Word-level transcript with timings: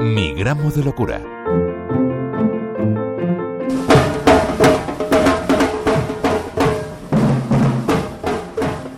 Mi 0.00 0.32
gramo 0.32 0.70
de 0.70 0.84
locura. 0.84 1.20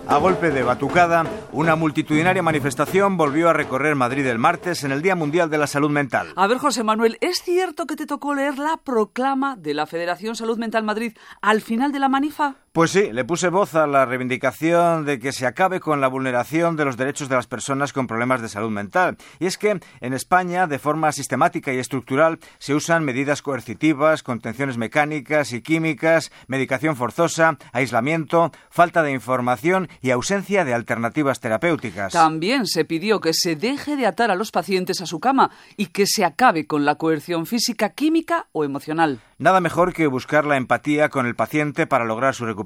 A 0.07 0.17
golpe 0.19 0.51
de 0.51 0.63
batucada, 0.63 1.25
una 1.53 1.75
multitudinaria 1.75 2.43
manifestación 2.43 3.17
volvió 3.17 3.49
a 3.49 3.55
recorrer 3.55 3.95
Madrid 3.95 4.27
el 4.27 4.39
martes 4.39 4.85
en 4.85 4.93
el 4.93 5.01
Día 5.01 5.17
Mundial 5.17 5.49
de 5.49 5.57
la 5.57 5.67
Salud 5.67 5.89
Mental. 5.89 6.35
A 6.37 6.47
ver, 6.47 6.59
José 6.59 6.85
Manuel, 6.85 7.17
¿es 7.23 7.43
cierto 7.43 7.87
que 7.87 7.97
te 7.97 8.05
tocó 8.05 8.35
leer 8.35 8.59
la 8.59 8.77
proclama 8.77 9.57
de 9.57 9.73
la 9.73 9.87
Federación 9.87 10.37
Salud 10.37 10.59
Mental 10.59 10.85
Madrid 10.85 11.17
al 11.41 11.63
final 11.63 11.93
de 11.93 11.99
la 12.01 12.11
manifa? 12.11 12.57
Pues 12.73 12.93
sí, 12.93 13.11
le 13.13 13.25
puse 13.25 13.49
voz 13.49 13.75
a 13.75 13.89
la 13.89 14.07
reivindicación 14.07 15.05
de 15.05 15.19
que 15.19 15.33
se 15.33 15.45
acabe 15.45 15.81
con 15.81 16.01
la 16.01 16.07
vulneración 16.07 16.77
de 16.77 16.85
los 16.85 16.97
derechos 16.97 17.29
de 17.29 17.35
las 17.35 17.49
personas 17.49 17.93
con 17.93 18.07
problemas 18.07 18.43
de 18.43 18.49
salud 18.49 18.71
mental. 18.71 19.17
Y 19.41 19.47
es 19.47 19.59
que 19.59 19.81
en 20.01 20.13
España, 20.13 20.69
de 20.69 20.79
forma 20.79 21.11
sistemática 21.11 21.73
y 21.73 21.79
estructural, 21.79 22.39
se 22.61 22.77
usan 22.77 23.05
medidas 23.05 23.43
coercitivas, 23.43 24.23
contenciones 24.23 24.79
mecánicas 24.79 25.53
y 25.53 25.63
químicas, 25.63 26.31
medicación 26.47 26.95
forzosa, 26.95 27.59
aislamiento, 27.73 28.53
falta 28.71 29.03
de 29.03 29.11
información 29.11 29.89
y 30.01 30.13
ausencia 30.13 30.65
de 30.65 30.73
alternativas 30.73 31.41
terapéuticas. 31.41 32.13
También 32.13 32.69
se 32.69 32.85
pidió 32.85 33.19
que 33.21 33.35
se 33.35 33.57
deje 33.57 33.97
de 33.97 34.07
atar 34.07 34.31
a 34.31 34.37
los 34.37 34.53
pacientes 34.53 35.01
a 35.01 35.07
su 35.07 35.19
cama 35.19 35.51
y 35.77 35.87
que 35.87 36.07
se 36.07 36.25
acabe 36.25 36.69
con 36.69 36.85
la 36.85 36.95
coerción 36.95 37.47
física, 37.47 37.89
química 37.89 38.47
o 38.53 38.63
emocional. 38.63 39.19
Nada 39.39 39.61
mejor 39.61 39.93
que 39.93 40.07
buscar 40.07 40.45
la 40.45 40.57
empatía 40.57 41.09
con 41.09 41.27
el 41.27 41.35
paciente 41.35 41.89
para 41.89 42.05
lograr 42.05 42.35
su 42.35 42.45
recuperación. 42.45 42.60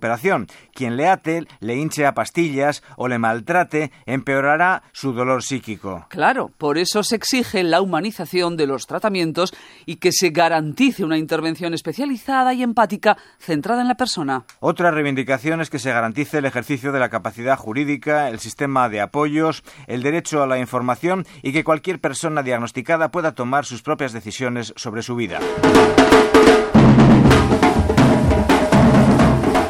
Quien 0.73 0.97
le 0.97 1.09
ate, 1.09 1.47
le 1.61 1.77
hinche 1.77 2.07
a 2.07 2.15
pastillas 2.15 2.83
o 2.97 3.09
le 3.09 3.19
maltrate, 3.19 3.93
empeorará 4.07 4.83
su 4.93 5.13
dolor 5.13 5.43
psíquico. 5.43 6.07
Claro, 6.09 6.51
por 6.59 6.79
eso 6.79 7.03
se 7.03 7.17
exige 7.17 7.63
la 7.63 7.81
humanización 7.81 8.57
de 8.57 8.67
los 8.67 8.87
tratamientos 8.87 9.53
y 9.87 9.97
que 9.97 10.13
se 10.13 10.31
garantice 10.31 11.05
una 11.05 11.19
intervención 11.19 11.75
especializada 11.75 12.55
y 12.55 12.63
empática 12.63 13.17
centrada 13.39 13.83
en 13.83 13.89
la 13.89 13.97
persona. 13.97 14.45
Otra 14.61 14.91
reivindicación 14.91 15.61
es 15.61 15.71
que 15.71 15.79
se 15.79 15.93
garantice 15.93 16.39
el 16.39 16.45
ejercicio 16.45 16.93
de 16.93 17.01
la 17.01 17.09
capacidad 17.09 17.57
jurídica, 17.57 18.29
el 18.29 18.39
sistema 18.39 18.89
de 18.89 19.01
apoyos, 19.01 19.63
el 19.87 20.03
derecho 20.03 20.43
a 20.43 20.47
la 20.47 20.59
información 20.59 21.27
y 21.43 21.53
que 21.53 21.65
cualquier 21.65 22.01
persona 22.01 22.43
diagnosticada 22.43 23.11
pueda 23.11 23.35
tomar 23.35 23.65
sus 23.65 23.83
propias 23.83 24.13
decisiones 24.13 24.73
sobre 24.77 25.03
su 25.03 25.17
vida. 25.17 25.41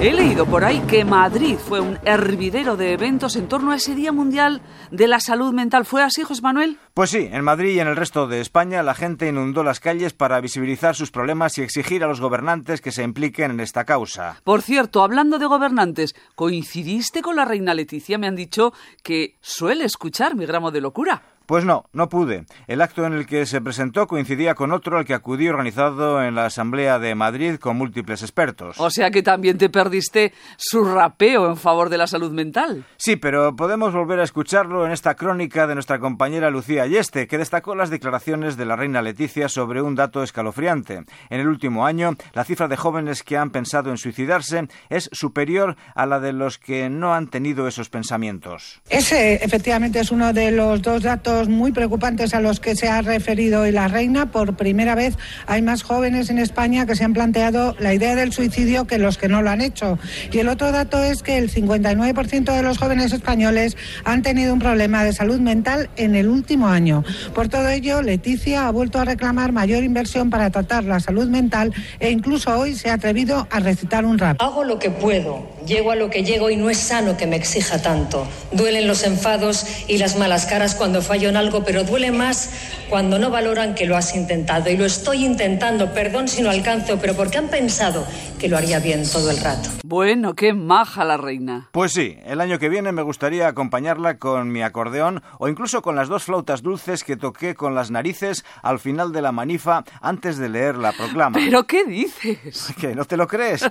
He 0.04 0.12
leído 0.12 0.44
por 0.44 0.66
ahí 0.66 0.80
que 0.80 1.02
Madrid 1.02 1.56
fue 1.56 1.80
un 1.80 1.98
hervidero 2.04 2.76
de 2.76 2.92
eventos 2.92 3.36
en 3.36 3.48
torno 3.48 3.72
a 3.72 3.76
ese 3.76 3.94
Día 3.94 4.12
Mundial 4.12 4.60
de 4.90 5.08
la 5.08 5.18
Salud 5.18 5.54
Mental. 5.54 5.86
¿Fue 5.86 6.02
así, 6.02 6.24
José 6.24 6.42
Manuel? 6.42 6.78
Pues 6.92 7.08
sí, 7.08 7.30
en 7.32 7.42
Madrid 7.42 7.70
y 7.70 7.80
en 7.80 7.88
el 7.88 7.96
resto 7.96 8.26
de 8.26 8.42
España 8.42 8.82
la 8.82 8.92
gente 8.92 9.28
inundó 9.30 9.64
las 9.64 9.80
calles 9.80 10.12
para 10.12 10.42
visibilizar 10.42 10.94
sus 10.94 11.10
problemas 11.10 11.56
y 11.56 11.62
exigir 11.62 12.04
a 12.04 12.06
los 12.06 12.20
gobernantes 12.20 12.82
que 12.82 12.92
se 12.92 13.02
impliquen 13.02 13.52
en 13.52 13.60
esta 13.60 13.86
causa. 13.86 14.42
Por 14.44 14.60
cierto, 14.60 15.02
hablando 15.02 15.38
de 15.38 15.46
gobernantes, 15.46 16.14
¿coincidiste 16.34 17.22
con 17.22 17.36
la 17.36 17.46
reina 17.46 17.72
Leticia? 17.72 18.18
Me 18.18 18.26
han 18.26 18.36
dicho 18.36 18.74
que 19.02 19.38
suele 19.40 19.86
escuchar 19.86 20.36
mi 20.36 20.44
gramo 20.44 20.70
de 20.70 20.82
locura. 20.82 21.22
Pues 21.46 21.66
no, 21.66 21.84
no 21.92 22.08
pude. 22.08 22.46
El 22.66 22.80
acto 22.80 23.04
en 23.04 23.12
el 23.12 23.26
que 23.26 23.44
se 23.44 23.60
presentó 23.60 24.06
coincidía 24.06 24.54
con 24.54 24.72
otro 24.72 24.96
al 24.96 25.04
que 25.04 25.12
acudí 25.12 25.48
organizado 25.48 26.22
en 26.22 26.34
la 26.34 26.46
Asamblea 26.46 26.98
de 26.98 27.14
Madrid 27.14 27.56
con 27.56 27.76
múltiples 27.76 28.22
expertos. 28.22 28.80
O 28.80 28.88
sea 28.88 29.10
que 29.10 29.22
también 29.22 29.58
te 29.58 29.68
perdiste 29.68 30.32
su 30.56 30.84
rapeo 30.84 31.50
en 31.50 31.58
favor 31.58 31.90
de 31.90 31.98
la 31.98 32.06
salud 32.06 32.32
mental. 32.32 32.86
Sí, 32.96 33.16
pero 33.16 33.56
podemos 33.56 33.92
volver 33.92 34.20
a 34.20 34.24
escucharlo 34.24 34.86
en 34.86 34.92
esta 34.92 35.16
crónica 35.16 35.66
de 35.66 35.74
nuestra 35.74 35.98
compañera 35.98 36.48
Lucía 36.48 36.86
Yeste, 36.86 37.26
que 37.26 37.36
destacó 37.36 37.74
las 37.74 37.90
declaraciones 37.90 38.56
de 38.56 38.64
la 38.64 38.76
reina 38.76 39.02
Leticia 39.02 39.50
sobre 39.50 39.82
un 39.82 39.94
dato 39.94 40.22
escalofriante. 40.22 41.04
En 41.28 41.40
el 41.40 41.48
último 41.48 41.84
año, 41.84 42.16
la 42.32 42.44
cifra 42.44 42.68
de 42.68 42.76
jóvenes 42.76 43.22
que 43.22 43.36
han 43.36 43.50
pensado 43.50 43.90
en 43.90 43.98
suicidarse 43.98 44.66
es 44.88 45.10
superior 45.12 45.76
a 45.94 46.06
la 46.06 46.20
de 46.20 46.32
los 46.32 46.58
que 46.58 46.88
no 46.88 47.12
han 47.12 47.28
tenido 47.28 47.68
esos 47.68 47.90
pensamientos. 47.90 48.80
Ese 48.88 49.44
efectivamente 49.44 50.00
es 50.00 50.10
uno 50.10 50.32
de 50.32 50.50
los 50.50 50.80
dos 50.80 51.02
datos 51.02 51.33
muy 51.48 51.72
preocupantes 51.72 52.32
a 52.34 52.40
los 52.40 52.60
que 52.60 52.76
se 52.76 52.88
ha 52.88 53.02
referido 53.02 53.62
hoy 53.62 53.72
la 53.72 53.88
reina. 53.88 54.30
Por 54.30 54.56
primera 54.56 54.94
vez 54.94 55.16
hay 55.46 55.62
más 55.62 55.82
jóvenes 55.82 56.30
en 56.30 56.38
España 56.38 56.86
que 56.86 56.94
se 56.94 57.04
han 57.04 57.12
planteado 57.12 57.76
la 57.78 57.92
idea 57.92 58.14
del 58.14 58.32
suicidio 58.32 58.86
que 58.86 58.98
los 58.98 59.18
que 59.18 59.28
no 59.28 59.42
lo 59.42 59.50
han 59.50 59.60
hecho. 59.60 59.98
Y 60.32 60.38
el 60.38 60.48
otro 60.48 60.72
dato 60.72 61.02
es 61.02 61.22
que 61.22 61.36
el 61.36 61.52
59% 61.52 62.54
de 62.54 62.62
los 62.62 62.78
jóvenes 62.78 63.12
españoles 63.12 63.76
han 64.04 64.22
tenido 64.22 64.52
un 64.52 64.60
problema 64.60 65.04
de 65.04 65.12
salud 65.12 65.40
mental 65.40 65.90
en 65.96 66.14
el 66.14 66.28
último 66.28 66.68
año. 66.68 67.04
Por 67.34 67.48
todo 67.48 67.68
ello, 67.68 68.00
Leticia 68.00 68.68
ha 68.68 68.70
vuelto 68.70 69.00
a 69.00 69.04
reclamar 69.04 69.52
mayor 69.52 69.82
inversión 69.82 70.30
para 70.30 70.50
tratar 70.50 70.84
la 70.84 71.00
salud 71.00 71.28
mental 71.28 71.72
e 71.98 72.10
incluso 72.10 72.56
hoy 72.56 72.74
se 72.74 72.90
ha 72.90 72.94
atrevido 72.94 73.48
a 73.50 73.60
recitar 73.60 74.04
un 74.04 74.18
rap. 74.18 74.40
Hago 74.40 74.64
lo 74.64 74.78
que 74.78 74.90
puedo, 74.90 75.48
llego 75.66 75.90
a 75.90 75.96
lo 75.96 76.10
que 76.10 76.22
llego 76.22 76.50
y 76.50 76.56
no 76.56 76.70
es 76.70 76.78
sano 76.78 77.16
que 77.16 77.26
me 77.26 77.36
exija 77.36 77.82
tanto. 77.82 78.26
Duelen 78.52 78.86
los 78.86 79.02
enfados 79.04 79.66
y 79.88 79.98
las 79.98 80.16
malas 80.16 80.46
caras 80.46 80.74
cuando 80.74 81.02
fallo 81.02 81.23
en 81.28 81.36
algo, 81.36 81.64
pero 81.64 81.84
duele 81.84 82.10
más 82.10 82.50
cuando 82.88 83.18
no 83.18 83.30
valoran 83.30 83.74
que 83.74 83.86
lo 83.86 83.96
has 83.96 84.14
intentado. 84.14 84.70
Y 84.70 84.76
lo 84.76 84.84
estoy 84.84 85.24
intentando, 85.24 85.92
perdón 85.92 86.28
si 86.28 86.42
no 86.42 86.50
alcanzo, 86.50 86.98
pero 87.00 87.14
porque 87.14 87.38
han 87.38 87.48
pensado 87.48 88.06
que 88.38 88.48
lo 88.48 88.56
haría 88.56 88.78
bien 88.80 89.02
todo 89.10 89.30
el 89.30 89.38
rato. 89.38 89.70
Bueno, 89.84 90.34
qué 90.34 90.52
maja 90.52 91.04
la 91.04 91.16
reina. 91.16 91.68
Pues 91.72 91.92
sí, 91.92 92.18
el 92.24 92.40
año 92.40 92.58
que 92.58 92.68
viene 92.68 92.92
me 92.92 93.02
gustaría 93.02 93.48
acompañarla 93.48 94.18
con 94.18 94.50
mi 94.50 94.62
acordeón 94.62 95.22
o 95.38 95.48
incluso 95.48 95.82
con 95.82 95.96
las 95.96 96.08
dos 96.08 96.24
flautas 96.24 96.62
dulces 96.62 97.04
que 97.04 97.16
toqué 97.16 97.54
con 97.54 97.74
las 97.74 97.90
narices 97.90 98.44
al 98.62 98.78
final 98.78 99.12
de 99.12 99.22
la 99.22 99.32
manifa 99.32 99.84
antes 100.00 100.38
de 100.38 100.48
leer 100.48 100.76
la 100.76 100.92
proclama. 100.92 101.38
¿Pero 101.38 101.66
qué 101.66 101.84
dices? 101.84 102.72
¿Qué? 102.80 102.94
¿No 102.94 103.04
te 103.04 103.16
lo 103.16 103.26
crees? 103.26 103.66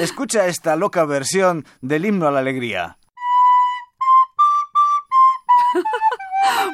Escucha 0.00 0.46
esta 0.46 0.76
loca 0.76 1.04
versión 1.04 1.64
del 1.80 2.06
himno 2.06 2.26
a 2.26 2.30
la 2.30 2.40
alegría. 2.40 2.96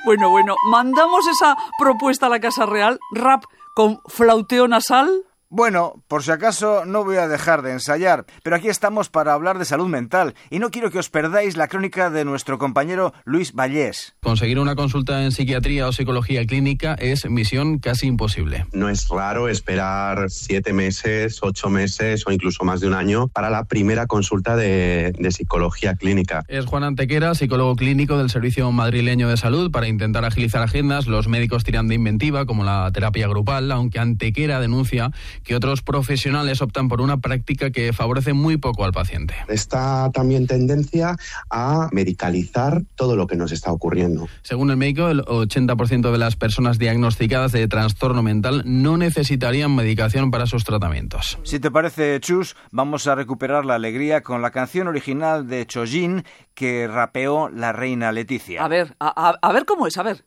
Bueno, 0.05 0.31
bueno, 0.31 0.57
mandamos 0.71 1.27
esa 1.27 1.57
propuesta 1.79 2.27
a 2.27 2.29
la 2.31 2.41
Casa 2.41 2.65
Real, 2.65 2.99
rap 3.13 3.45
con 3.75 4.01
flauteo 4.07 4.67
nasal. 4.67 5.25
Bueno, 5.53 6.01
por 6.07 6.23
si 6.23 6.31
acaso 6.31 6.85
no 6.85 7.03
voy 7.03 7.17
a 7.17 7.27
dejar 7.27 7.63
de 7.63 7.73
ensayar, 7.73 8.25
pero 8.45 8.55
aquí 8.55 8.69
estamos 8.69 9.09
para 9.09 9.33
hablar 9.33 9.59
de 9.59 9.65
salud 9.65 9.89
mental 9.89 10.37
y 10.49 10.61
no 10.61 10.71
quiero 10.71 10.93
que 10.93 11.01
os 11.01 11.11
perdáis 11.11 11.57
la 11.57 11.67
crónica 11.67 12.09
de 12.09 12.25
nuestro 12.25 12.57
compañero 12.57 13.13
Luis 13.25 13.53
Vallés. 13.53 14.15
Conseguir 14.23 14.61
una 14.61 14.77
consulta 14.77 15.25
en 15.25 15.33
psiquiatría 15.33 15.89
o 15.89 15.93
psicología 15.93 16.47
clínica 16.47 16.95
es 16.95 17.29
misión 17.29 17.81
casi 17.81 18.07
imposible. 18.07 18.67
No 18.73 18.89
es 18.89 19.09
raro 19.09 19.49
esperar 19.49 20.31
siete 20.31 20.73
meses, 20.73 21.41
ocho 21.43 21.69
meses 21.69 22.25
o 22.29 22.31
incluso 22.31 22.63
más 22.63 22.81
de 22.81 22.87
un 22.87 22.95
año 22.95 23.27
para 23.27 23.51
la 23.51 23.65
primera 23.65 24.07
consulta 24.07 24.55
de, 24.55 25.13
de 25.19 25.33
psicología 25.33 25.97
clínica. 25.97 26.45
Es 26.47 26.65
Juan 26.67 26.85
Antequera, 26.85 27.35
psicólogo 27.35 27.75
clínico 27.75 28.17
del 28.19 28.31
Servicio 28.31 28.71
Madrileño 28.71 29.29
de 29.29 29.37
Salud. 29.37 29.73
Para 29.73 29.89
intentar 29.89 30.25
agilizar 30.25 30.63
agendas, 30.63 31.09
los 31.09 31.27
médicos 31.27 31.65
tiran 31.65 31.89
de 31.89 31.97
inventiva, 31.97 32.47
como 32.47 32.63
la 32.63 32.89
terapia 32.93 33.27
grupal, 33.27 33.73
aunque 33.73 33.99
Antequera 33.99 34.61
denuncia 34.61 35.11
que 35.45 35.55
otros 35.57 35.83
profesionales 35.83 36.63
optan 36.63 36.89
por 36.89 37.01
una 37.01 37.19
práctica 37.19 37.71
que 37.71 37.93
favorece 37.93 38.33
muy 38.33 38.57
poco 38.57 38.85
al 38.85 38.93
paciente. 38.93 39.35
Está 39.49 40.11
también 40.13 40.47
tendencia 40.47 41.17
a 41.51 41.89
medicalizar 41.93 42.83
todo 42.97 43.17
lo 43.17 43.27
que 43.27 43.37
nos 43.37 43.53
está 43.53 43.73
ocurriendo. 43.73 44.29
Según 44.43 44.71
el 44.71 44.77
médico, 44.77 45.09
el 45.09 45.23
80% 45.25 46.11
de 46.13 46.19
las 46.19 46.37
personas 46.37 46.79
diagnosticadas 46.79 47.53
de 47.53 47.67
trastorno 47.69 48.23
mental 48.23 48.63
no 48.67 48.97
necesitarían 48.97 49.75
medicación 49.75 50.31
para 50.31 50.47
sus 50.47 50.65
tratamientos. 50.65 51.39
Si 51.43 51.59
te 51.61 51.71
parece, 51.71 52.19
Chus, 52.21 52.57
vamos 52.71 53.07
a 53.07 53.15
recuperar 53.15 53.65
la 53.65 53.75
alegría 53.77 54.23
con 54.23 54.43
la 54.43 54.51
canción 54.51 54.89
original 54.89 55.49
de 55.49 55.67
Chojin 55.67 56.25
que 56.55 56.87
rapeó 56.89 57.49
la 57.49 57.73
reina 57.73 58.13
Leticia. 58.13 58.63
A 58.65 58.69
ver, 58.69 58.95
a, 59.01 59.31
a- 59.31 59.39
a 59.41 59.53
ver 59.53 59.65
cómo 59.65 59.87
es, 59.87 59.97
a 59.97 60.03
ver. 60.03 60.25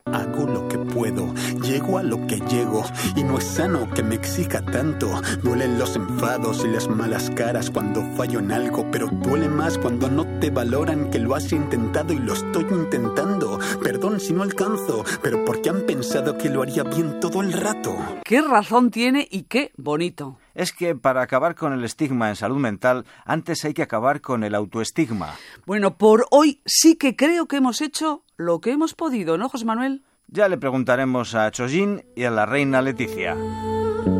Puedo, 0.84 1.32
llego 1.62 1.98
a 1.98 2.02
lo 2.02 2.26
que 2.26 2.40
llego 2.40 2.84
y 3.16 3.24
no 3.24 3.38
es 3.38 3.44
sano 3.44 3.88
que 3.90 4.02
me 4.02 4.14
exija 4.14 4.62
tanto. 4.62 5.20
Duelen 5.42 5.78
los 5.78 5.96
enfados 5.96 6.64
y 6.64 6.68
las 6.68 6.88
malas 6.88 7.30
caras 7.30 7.70
cuando 7.70 8.02
fallo 8.16 8.38
en 8.38 8.52
algo, 8.52 8.90
pero 8.90 9.08
duele 9.08 9.48
más 9.48 9.78
cuando 9.78 10.08
no 10.08 10.26
te 10.40 10.50
valoran 10.50 11.10
que 11.10 11.18
lo 11.18 11.34
has 11.34 11.52
intentado 11.52 12.12
y 12.12 12.18
lo 12.18 12.34
estoy 12.34 12.66
intentando. 12.70 13.58
Perdón 13.82 14.20
si 14.20 14.32
no 14.32 14.42
alcanzo, 14.42 15.04
pero 15.22 15.44
porque 15.44 15.70
han 15.70 15.82
pensado 15.82 16.38
que 16.38 16.50
lo 16.50 16.62
haría 16.62 16.82
bien 16.82 17.20
todo 17.20 17.42
el 17.42 17.52
rato. 17.52 17.96
¿Qué 18.24 18.40
razón 18.42 18.90
tiene 18.90 19.26
y 19.30 19.42
qué 19.42 19.72
bonito? 19.76 20.38
Es 20.54 20.72
que 20.72 20.94
para 20.94 21.22
acabar 21.22 21.56
con 21.56 21.72
el 21.72 21.84
estigma 21.84 22.28
en 22.28 22.36
salud 22.36 22.58
mental, 22.58 23.04
antes 23.24 23.64
hay 23.64 23.74
que 23.74 23.82
acabar 23.82 24.20
con 24.20 24.44
el 24.44 24.54
autoestigma. 24.54 25.34
Bueno, 25.66 25.98
por 25.98 26.26
hoy 26.30 26.62
sí 26.64 26.96
que 26.96 27.16
creo 27.16 27.46
que 27.46 27.56
hemos 27.56 27.80
hecho 27.80 28.24
lo 28.36 28.60
que 28.60 28.70
hemos 28.70 28.94
podido, 28.94 29.36
¿no, 29.36 29.48
José 29.48 29.64
Manuel? 29.64 30.04
Ya 30.28 30.48
le 30.48 30.58
preguntaremos 30.58 31.34
a 31.34 31.50
Chojin 31.50 32.04
y 32.16 32.24
a 32.24 32.30
la 32.30 32.46
reina 32.46 32.82
Leticia. 32.82 33.36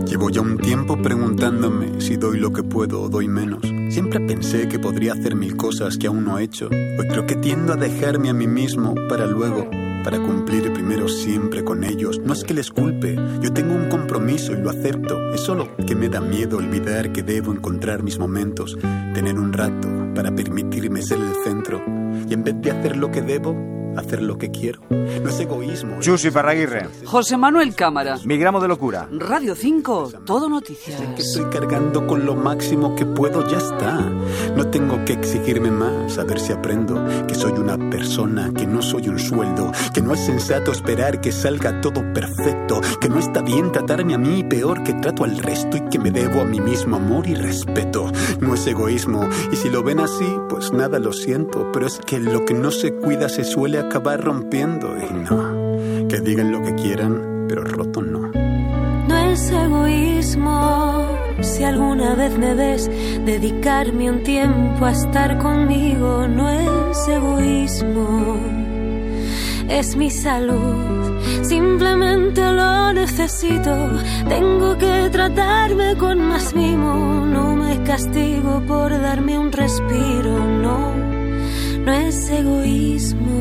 Llevo 0.06 0.31
ya 0.31 0.41
un 0.41 0.59
tiempo 0.59 0.97
preguntándome 1.01 2.01
si 2.01 2.17
doy 2.17 2.39
lo 2.39 2.53
que 2.53 2.62
puedo 2.62 3.03
o 3.03 3.09
doy 3.09 3.29
menos, 3.29 3.62
Siempre 3.95 4.19
pensé 4.19 4.67
que 4.67 4.81
podría 4.81 5.12
hacer 5.12 5.37
mil 5.37 5.56
cosas 5.56 5.97
que 5.99 6.09
aún 6.09 6.25
no 6.25 6.39
he 6.39 6.43
hecho. 6.43 6.69
Hoy 6.69 7.06
creo 7.09 7.27
que 7.27 7.37
tiendo 7.37 7.75
a 7.75 7.77
dejarme 7.77 8.29
a 8.29 8.35
mí 8.35 8.49
mismo 8.49 8.95
para 9.09 9.27
luego, 9.27 9.71
para 10.03 10.19
cumplir 10.19 10.73
primero 10.73 11.06
siempre 11.06 11.62
con 11.62 11.85
ellos. 11.85 12.19
No 12.19 12.33
es 12.33 12.43
que 12.43 12.55
les 12.55 12.71
culpe, 12.71 13.15
yo 13.41 13.53
tengo 13.53 13.75
un 13.75 13.89
compromiso 13.89 14.53
y 14.53 14.56
lo 14.56 14.71
acepto. 14.71 15.33
Es 15.33 15.43
solo 15.43 15.77
que 15.87 15.95
me 15.95 16.09
da 16.09 16.21
miedo 16.21 16.59
olvidar 16.59 17.12
que 17.12 17.23
debo 17.23 17.53
encontrar 17.53 18.03
mis 18.03 18.19
momentos, 18.19 18.77
tener 19.15 19.39
un 19.39 19.53
rato 19.53 19.89
para 20.15 20.35
permitirme 20.35 21.03
ser 21.03 21.19
el 21.19 21.35
centro. 21.45 21.81
Y 22.29 22.35
en 22.35 22.43
vez 22.43 22.61
de 22.61 22.73
hacer 22.73 22.97
lo 22.97 23.12
que 23.12 23.23
debo, 23.23 23.55
hacer 23.97 24.23
lo 24.23 24.39
que 24.39 24.51
quiero. 24.51 24.81
No 25.25 25.31
es 25.31 25.41
egoísmo. 25.41 26.00
Chusi 26.00 26.31
Parraguirre. 26.31 26.87
José 27.06 27.38
Manuel 27.38 27.75
Cámara. 27.75 28.19
Mi 28.26 28.37
gramo 28.37 28.61
de 28.61 28.69
locura. 28.69 29.09
Radio 29.11 29.55
5, 29.55 30.12
todo 30.26 30.50
noticias. 30.50 31.00
Que 31.00 31.23
estoy 31.23 31.47
cargando 31.47 32.06
con 32.06 32.26
lo 32.26 32.35
máximo 32.35 32.94
que 32.94 33.06
puedo, 33.06 33.49
ya 33.49 33.56
está. 33.56 34.00
No 34.55 34.69
tengo 34.69 35.03
que 35.06 35.15
exigirme 35.15 35.71
más, 35.71 36.19
a 36.19 36.25
ver 36.25 36.38
si 36.38 36.53
aprendo 36.53 37.03
que 37.26 37.35
soy 37.35 37.53
persona, 37.79 38.53
que 38.56 38.67
no 38.67 38.82
soy 38.82 39.09
un 39.09 39.19
sueldo, 39.19 39.73
que 39.93 40.03
no 40.03 40.15
es 40.15 40.21
sensato 40.21 40.73
esperar 40.73 41.21
que 41.21 41.32
salga 41.32 41.81
todo 41.81 42.03
perfecto, 42.12 42.81
que 43.00 43.09
no 43.09 43.19
está 43.19 43.43
bien 43.43 43.73
tratarme 43.73 44.15
a 44.15 44.19
mí 44.19 44.44
peor 44.44 44.82
que 44.82 44.94
trato 44.94 45.25
al 45.25 45.38
resto 45.38 45.76
y 45.76 45.88
que 45.88 45.99
me 45.99 46.11
debo 46.11 46.41
a 46.41 46.44
mí 46.44 46.61
mismo 46.61 46.97
amor 46.97 47.26
y 47.26 47.35
respeto. 47.35 48.11
No 48.41 48.55
es 48.55 48.67
egoísmo, 48.67 49.29
y 49.53 49.56
si 49.56 49.71
lo 49.71 49.82
ven 49.82 50.00
así, 50.00 50.26
pues 50.49 50.73
nada, 50.73 50.99
lo 50.99 51.12
siento, 51.12 51.71
pero 51.73 51.87
es 51.87 51.99
que 51.99 52.19
lo 52.19 52.44
que 52.44 52.55
no 52.55 52.71
se 52.71 52.94
cuida 52.94 53.29
se 53.29 53.44
suele 53.44 53.79
acabar 53.79 54.23
rompiendo 54.23 54.94
y 54.97 55.12
no, 55.12 56.09
que 56.09 56.20
digan 56.20 56.53
lo 56.53 56.62
que 56.62 56.75
quieran, 56.75 57.47
pero 57.49 57.65
roto 57.65 58.03
no. 58.03 58.31
No 59.09 59.17
es 59.31 59.50
egoísmo 59.50 61.15
si 61.41 61.65
alguna 61.65 62.15
vez 62.15 62.38
me 62.38 62.55
ves 62.55 62.91
dedicarme 63.25 64.11
un 64.11 64.23
tiempo 64.23 64.85
a 64.85 64.93
estar 64.93 65.38
conmigo, 65.38 66.27
no 66.29 66.49
es 66.49 67.09
es 69.69 69.97
mi 69.97 70.11
salud. 70.11 71.21
Simplemente 71.43 72.41
lo 72.41 72.93
necesito, 72.93 73.91
tengo 74.29 74.76
que 74.79 75.09
tratarme 75.11 75.97
con 75.97 76.19
más 76.21 76.55
mimo, 76.55 77.26
no 77.26 77.56
me 77.56 77.82
castigo 77.82 78.62
por 78.67 78.91
darme 78.91 79.38
un 79.38 79.50
respiro, 79.50 80.38
no, 80.47 80.94
no 81.85 81.93
es 81.93 82.31
egoísmo. 82.31 83.35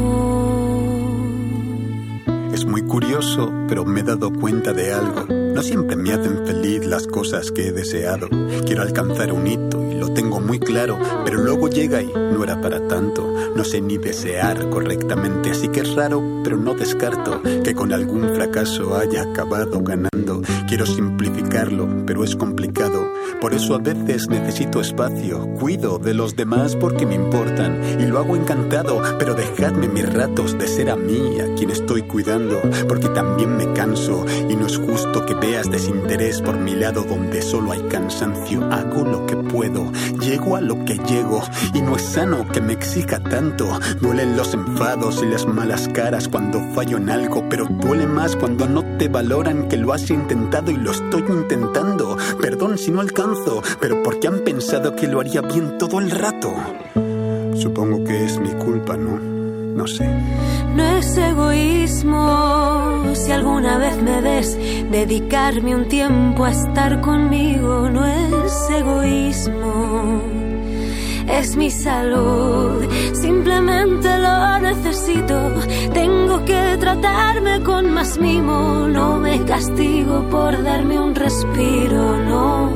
Es 2.53 2.65
muy 2.65 2.83
curioso, 2.83 3.51
pero 3.68 3.86
me 3.86 4.01
he 4.01 4.03
dado 4.03 4.31
cuenta 4.31 4.74
de 4.74 4.94
algo. 4.94 5.25
No 5.27 5.62
siempre 5.62 5.95
me 5.95 6.13
hacen 6.13 6.45
feliz 6.45 6.86
las 6.86 7.07
cosas 7.07 7.51
que 7.51 7.68
he 7.68 7.71
deseado. 7.71 8.27
Quiero 8.65 8.83
alcanzar 8.83 9.33
un 9.33 9.47
hito 9.47 9.82
lo 10.03 10.13
tengo 10.13 10.41
muy 10.41 10.59
claro, 10.59 11.00
pero 11.23 11.38
luego 11.38 11.69
llega 11.69 12.01
y 12.01 12.07
no 12.07 12.44
era 12.44 12.59
para 12.59 12.85
tanto. 12.89 13.33
No 13.55 13.63
sé 13.63 13.79
ni 13.79 13.97
desear 13.97 14.69
correctamente, 14.69 15.51
así 15.51 15.69
que 15.69 15.79
es 15.79 15.95
raro, 15.95 16.21
pero 16.44 16.57
no 16.57 16.73
descarto 16.73 17.41
que 17.63 17.73
con 17.73 17.94
algún 17.94 18.35
fracaso 18.35 18.97
haya 18.97 19.23
acabado 19.23 19.81
ganando. 19.81 20.41
Quiero 20.67 20.85
simplificarlo, 20.85 21.88
pero 22.05 22.25
es 22.25 22.35
complicado. 22.35 23.13
Por 23.39 23.53
eso 23.53 23.75
a 23.75 23.77
veces 23.77 24.27
necesito 24.27 24.81
espacio. 24.81 25.47
Cuido 25.59 26.00
de 26.00 26.13
los 26.13 26.35
demás 26.35 26.75
porque 26.75 27.05
me 27.05 27.15
importan 27.15 27.81
y 28.00 28.05
lo 28.05 28.19
hago 28.19 28.35
encantado, 28.35 29.01
pero 29.17 29.35
dejadme 29.35 29.88
mis 29.88 30.11
ratos 30.11 30.57
de 30.57 30.67
ser 30.67 30.89
a 30.89 30.95
mí 30.95 31.39
a 31.39 31.53
quien 31.55 31.69
estoy 31.69 32.01
cuidando, 32.01 32.61
porque 32.88 33.07
también 33.09 33.55
me 33.55 33.71
canso 33.73 34.25
y 34.50 34.55
no 34.55 34.67
es 34.67 34.77
justo 34.77 35.25
que 35.25 35.35
veas 35.35 35.71
desinterés 35.71 36.41
por 36.41 36.57
mi 36.57 36.75
lado 36.75 37.03
donde 37.03 37.41
solo 37.41 37.71
hay 37.71 37.81
cansancio. 37.83 38.63
Hago 38.71 39.05
lo 39.05 39.25
que 39.25 39.35
puedo, 39.35 39.91
llego 40.19 40.56
a 40.56 40.62
lo 40.62 40.84
que 40.86 40.95
llego 40.98 41.42
y 41.74 41.81
no 41.81 41.95
es 41.95 42.01
sano 42.04 42.48
que 42.48 42.62
me 42.62 42.74
exija 42.74 43.19
tanto. 43.19 43.80
Duelen 44.01 44.36
los 44.38 44.54
enfados 44.54 45.22
y 45.24 45.28
las 45.28 45.45
malas 45.45 45.88
caras 45.90 46.28
cuando 46.28 46.60
fallo 46.74 46.98
en 46.98 47.10
algo, 47.10 47.48
pero 47.50 47.66
duele 47.66 48.07
más 48.07 48.36
cuando 48.36 48.68
no 48.68 48.84
te 48.98 49.07
valoran 49.07 49.68
que 49.68 49.78
lo 49.78 49.94
has 49.94 50.10
intentado 50.10 50.72
y 50.72 50.78
lo 50.78 50.92
estoy 50.92 51.24
intentando. 51.28 52.18
Perdón 52.42 52.78
si 52.78 52.92
no 52.92 53.01
alcanzo, 53.01 53.62
pero 53.80 54.01
porque 54.04 54.28
han 54.28 54.40
pensado 54.40 54.95
que 54.95 55.07
lo 55.07 55.19
haría 55.19 55.42
bien 55.42 55.78
todo 55.78 56.00
el 56.00 56.12
rato. 56.12 56.54
Supongo 57.56 58.04
que 58.04 58.25
es 58.25 58.39
mi 58.39 58.51
culpa, 58.54 58.98
¿no? 58.98 59.32
No 59.75 59.88
sé. 59.88 60.08
No 60.75 60.84
es 60.84 61.18
egoísmo 61.18 63.04
si 63.16 63.31
alguna 63.31 63.78
vez 63.78 64.02
me 64.02 64.22
ves 64.22 64.58
dedicarme 64.92 65.75
un 65.75 65.88
tiempo 65.88 66.46
a 66.46 66.52
estar 66.52 67.02
conmigo, 67.02 67.90
no 67.90 68.06
es 68.06 68.70
egoísmo. 68.70 70.22
Es 71.28 71.56
mi 71.56 71.72
salud, 71.72 72.86
simplemente 73.14 74.10
lo 74.20 74.60
necesito. 74.60 75.52
Tengo 75.94 76.44
que 76.46 76.78
tratarme 76.80 77.62
con 77.62 77.92
más 77.94 78.20
mimo. 78.20 78.88
No 78.88 79.18
me 79.18 79.44
castigo 79.46 80.24
por 80.30 80.62
darme 80.64 81.00
un 81.00 81.16
respiro, 81.16 82.18
no, 82.20 82.70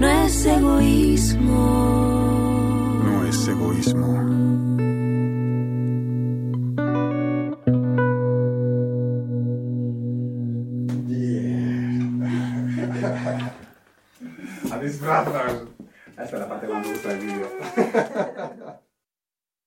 no 0.00 0.08
es 0.08 0.46
egoísmo. 0.46 1.62
No 3.04 3.24
es 3.26 3.48
egoísmo. 3.48 4.71